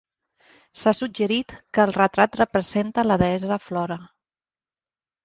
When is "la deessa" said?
3.11-3.59